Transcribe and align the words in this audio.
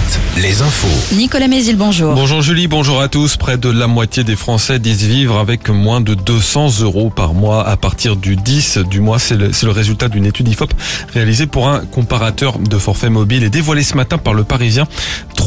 Alouette, 0.00 0.20
les 0.36 0.62
infos. 0.62 1.14
Nicolas 1.14 1.48
Mézil, 1.48 1.76
bonjour. 1.76 2.14
Bonjour 2.14 2.40
Julie, 2.42 2.68
bonjour 2.68 3.00
à 3.00 3.08
tous. 3.08 3.36
Près 3.36 3.58
de 3.58 3.68
la 3.68 3.86
moitié 3.86 4.24
des 4.24 4.36
Français 4.36 4.78
disent 4.78 5.04
vivre 5.04 5.38
avec 5.38 5.68
moins 5.68 6.00
de 6.00 6.14
200 6.14 6.80
euros 6.80 7.10
par 7.10 7.34
mois 7.34 7.66
à 7.66 7.76
partir 7.76 8.16
du 8.16 8.36
10 8.36 8.78
du 8.90 9.00
mois. 9.00 9.18
C'est 9.18 9.36
le, 9.36 9.52
c'est 9.52 9.66
le 9.66 9.72
résultat 9.72 10.08
d'une 10.08 10.26
étude 10.26 10.48
IFOP 10.48 10.72
réalisée 11.12 11.46
pour 11.46 11.68
un 11.68 11.80
comparateur 11.80 12.58
de 12.58 12.78
forfait 12.78 13.10
mobile 13.10 13.42
et 13.42 13.50
dévoilée 13.50 13.82
ce 13.82 13.94
matin 13.96 14.16
par 14.18 14.34
le 14.34 14.44
Parisien. 14.44 14.86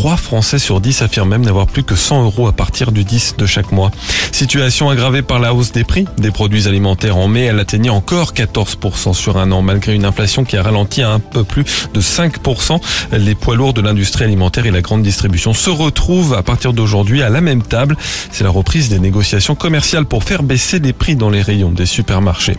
3 0.04 0.18
Français 0.18 0.60
sur 0.60 0.82
10 0.82 1.02
affirment 1.02 1.30
même 1.30 1.46
n'avoir 1.46 1.66
plus 1.66 1.84
que 1.84 1.96
100 1.96 2.26
euros 2.26 2.50
à 2.50 2.52
partir 2.52 2.92
du 2.92 3.06
10 3.06 3.36
de 3.38 3.46
chaque 3.46 3.72
mois. 3.72 3.90
Situation 4.34 4.90
aggravée 4.90 5.22
par 5.22 5.40
la 5.40 5.54
hausse 5.54 5.72
des 5.72 5.86
prix 5.86 6.06
des 6.18 6.30
produits 6.30 6.68
alimentaires 6.68 7.16
en 7.16 7.30
mai. 7.30 7.44
Elle 7.44 7.58
atteignait 7.58 7.90
encore 7.90 8.34
14% 8.34 9.14
sur 9.14 9.38
un 9.38 9.50
an 9.54 9.62
malgré 9.62 9.96
une 9.96 10.04
inflation 10.04 10.44
qui 10.44 10.58
a 10.58 10.64
ralenti 10.64 11.04
à 11.04 11.12
un 11.12 11.20
peu 11.20 11.46
plus 11.46 11.64
de 11.94 12.02
5%. 12.02 12.82
Les 13.14 13.34
poids 13.34 13.56
lourds 13.56 13.72
de 13.72 13.80
l'industrie 13.80 14.26
alimentaire 14.26 14.66
et 14.66 14.72
la 14.72 14.82
grande 14.82 15.04
distribution 15.04 15.54
se 15.54 15.70
retrouvent 15.70 16.34
à 16.34 16.44
partir 16.44 16.74
d'aujourd'hui 16.74 17.24
à 17.24 17.30
la 17.30 17.40
même 17.40 17.64
table. 17.64 17.96
C'est 18.30 18.44
la 18.44 18.50
reprise 18.50 18.90
des 18.90 19.00
négociations 19.00 19.56
commerciales 19.56 20.04
pour 20.04 20.26
faire 20.26 20.44
baisser 20.44 20.80
les 20.80 20.92
prix 20.92 21.16
dans 21.16 21.30
les 21.30 21.42
rayons 21.42 21.72
des 21.72 21.86
supermarchés. 21.86 22.58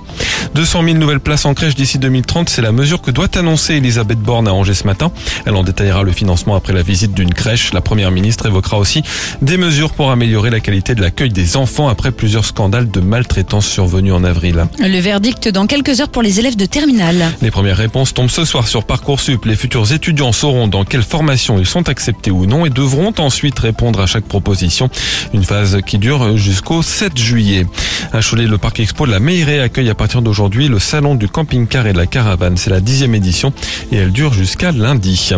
200 0.54 0.82
000 0.82 0.96
nouvelles 0.96 1.20
places 1.20 1.44
en 1.44 1.52
crèche 1.52 1.74
d'ici 1.74 1.98
2030, 1.98 2.48
c'est 2.48 2.62
la 2.62 2.72
mesure 2.72 3.02
que 3.02 3.10
doit 3.10 3.28
annoncer 3.36 3.74
Elisabeth 3.74 4.18
Borne 4.18 4.48
à 4.48 4.54
Angers 4.54 4.72
ce 4.72 4.86
matin. 4.86 5.12
Elle 5.44 5.56
en 5.56 5.62
détaillera 5.62 6.04
le 6.04 6.12
financement 6.12 6.56
après 6.56 6.72
la 6.72 6.82
visite 6.82 7.12
d'une 7.12 7.33
crèche. 7.34 7.72
La 7.74 7.82
première 7.82 8.10
ministre 8.10 8.46
évoquera 8.46 8.78
aussi 8.78 9.02
des 9.42 9.58
mesures 9.58 9.92
pour 9.92 10.10
améliorer 10.10 10.50
la 10.50 10.60
qualité 10.60 10.94
de 10.94 11.02
l'accueil 11.02 11.30
des 11.30 11.56
enfants 11.56 11.88
après 11.88 12.12
plusieurs 12.12 12.44
scandales 12.46 12.90
de 12.90 13.00
maltraitance 13.00 13.66
survenus 13.66 14.12
en 14.12 14.24
avril. 14.24 14.64
Le 14.78 15.00
verdict 15.00 15.48
dans 15.48 15.66
quelques 15.66 16.00
heures 16.00 16.08
pour 16.08 16.22
les 16.22 16.40
élèves 16.40 16.56
de 16.56 16.66
terminale. 16.66 17.32
Les 17.42 17.50
premières 17.50 17.76
réponses 17.76 18.14
tombent 18.14 18.30
ce 18.30 18.44
soir 18.44 18.68
sur 18.68 18.84
Parcoursup. 18.84 19.44
Les 19.44 19.56
futurs 19.56 19.92
étudiants 19.92 20.32
sauront 20.32 20.68
dans 20.68 20.84
quelle 20.84 21.02
formation 21.02 21.58
ils 21.58 21.66
sont 21.66 21.88
acceptés 21.88 22.30
ou 22.30 22.46
non 22.46 22.64
et 22.64 22.70
devront 22.70 23.12
ensuite 23.18 23.58
répondre 23.58 24.00
à 24.00 24.06
chaque 24.06 24.24
proposition. 24.24 24.88
Une 25.32 25.44
phase 25.44 25.78
qui 25.86 25.98
dure 25.98 26.36
jusqu'au 26.36 26.82
7 26.82 27.18
juillet. 27.18 27.66
À 28.12 28.20
Cholet, 28.20 28.46
le 28.46 28.58
parc 28.58 28.80
expo 28.80 29.06
de 29.06 29.10
la 29.10 29.20
Meilleray 29.20 29.60
accueille 29.60 29.90
à 29.90 29.94
partir 29.94 30.22
d'aujourd'hui 30.22 30.68
le 30.68 30.78
salon 30.78 31.14
du 31.14 31.28
camping-car 31.28 31.86
et 31.86 31.92
de 31.92 31.98
la 31.98 32.06
caravane. 32.06 32.56
C'est 32.56 32.70
la 32.70 32.80
dixième 32.80 33.14
édition 33.14 33.52
et 33.92 33.96
elle 33.96 34.12
dure 34.12 34.32
jusqu'à 34.32 34.72
lundi. 34.72 35.30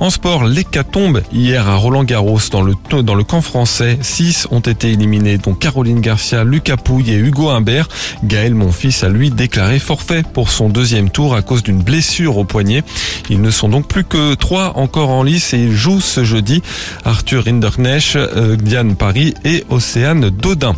En 0.00 0.10
sport, 0.10 0.44
l'hécatombe 0.44 1.11
hier 1.32 1.68
à 1.68 1.76
Roland 1.76 2.04
Garros 2.04 2.40
dans 2.50 2.62
le, 2.62 2.74
dans 3.02 3.14
le 3.14 3.24
camp 3.24 3.40
français. 3.40 3.98
Six 4.02 4.46
ont 4.50 4.60
été 4.60 4.92
éliminés, 4.92 5.38
dont 5.38 5.54
Caroline 5.54 6.00
Garcia, 6.00 6.44
Lucas 6.44 6.76
Pouille 6.76 7.10
et 7.10 7.16
Hugo 7.16 7.50
Humbert. 7.50 7.88
Gaël 8.24 8.54
Monfils 8.54 9.04
a 9.04 9.08
lui 9.08 9.30
déclaré 9.30 9.78
forfait 9.78 10.22
pour 10.22 10.50
son 10.50 10.68
deuxième 10.68 11.10
tour 11.10 11.34
à 11.34 11.42
cause 11.42 11.62
d'une 11.62 11.82
blessure 11.82 12.38
au 12.38 12.44
poignet. 12.44 12.82
Ils 13.30 13.40
ne 13.40 13.50
sont 13.50 13.68
donc 13.68 13.86
plus 13.88 14.04
que 14.04 14.34
trois 14.34 14.76
encore 14.76 15.10
en 15.10 15.22
lice 15.22 15.54
et 15.54 15.58
ils 15.58 15.74
jouent 15.74 16.00
ce 16.00 16.24
jeudi. 16.24 16.62
Arthur 17.04 17.44
Rinderknecht, 17.44 18.16
euh, 18.16 18.56
Diane 18.56 18.96
Paris 18.96 19.34
et 19.44 19.64
Océane 19.70 20.30
Dodin. 20.30 20.74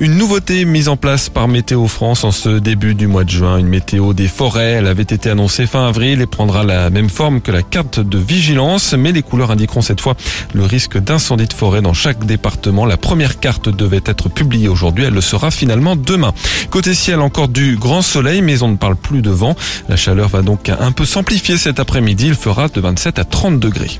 Une 0.00 0.14
nouveauté 0.14 0.64
mise 0.64 0.88
en 0.88 0.96
place 0.96 1.28
par 1.28 1.48
Météo 1.48 1.88
France 1.88 2.22
en 2.22 2.30
ce 2.30 2.50
début 2.60 2.94
du 2.94 3.08
mois 3.08 3.24
de 3.24 3.30
juin, 3.30 3.58
une 3.58 3.66
météo 3.66 4.12
des 4.12 4.28
forêts. 4.28 4.74
Elle 4.74 4.86
avait 4.86 5.02
été 5.02 5.28
annoncée 5.28 5.66
fin 5.66 5.88
avril 5.88 6.20
et 6.20 6.26
prendra 6.26 6.62
la 6.62 6.88
même 6.88 7.10
forme 7.10 7.40
que 7.40 7.50
la 7.50 7.64
carte 7.64 7.98
de 7.98 8.16
vigilance, 8.16 8.94
mais 8.96 9.10
les 9.10 9.22
couleurs 9.22 9.50
indiqueront 9.50 9.82
cette 9.82 10.00
fois 10.00 10.14
le 10.54 10.62
risque 10.62 10.98
d'incendie 10.98 11.48
de 11.48 11.52
forêt 11.52 11.82
dans 11.82 11.94
chaque 11.94 12.24
département. 12.24 12.86
La 12.86 12.96
première 12.96 13.40
carte 13.40 13.70
devait 13.70 14.02
être 14.06 14.28
publiée 14.28 14.68
aujourd'hui, 14.68 15.02
elle 15.02 15.14
le 15.14 15.20
sera 15.20 15.50
finalement 15.50 15.96
demain. 15.96 16.32
Côté 16.70 16.94
ciel, 16.94 17.18
encore 17.18 17.48
du 17.48 17.76
grand 17.76 18.02
soleil, 18.02 18.40
mais 18.40 18.62
on 18.62 18.68
ne 18.68 18.76
parle 18.76 18.94
plus 18.94 19.20
de 19.20 19.30
vent. 19.30 19.56
La 19.88 19.96
chaleur 19.96 20.28
va 20.28 20.42
donc 20.42 20.68
un 20.68 20.92
peu 20.92 21.06
s'amplifier 21.06 21.58
cet 21.58 21.80
après-midi. 21.80 22.28
Il 22.28 22.34
fera 22.36 22.68
de 22.68 22.80
27 22.80 23.18
à 23.18 23.24
30 23.24 23.58
degrés. 23.58 23.98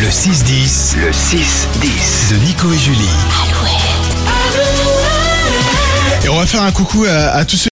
Le 0.00 0.08
6-10, 0.08 0.96
le 0.96 1.10
6-10 1.10 2.30
de 2.30 2.36
Nico 2.44 2.72
et 2.72 2.78
Julie. 2.78 3.08
Et 6.24 6.28
on 6.28 6.38
va 6.38 6.46
faire 6.46 6.62
un 6.62 6.70
coucou 6.70 7.04
à, 7.04 7.30
à 7.30 7.44
tous 7.44 7.56
ceux 7.56 7.60